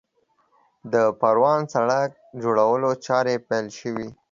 د 0.93 0.95
پروان 1.19 1.61
سړک 1.73 2.09
جوړولو 2.43 2.89
چارې 3.05 3.35
پیل 3.47 3.67
شوې 3.79 4.07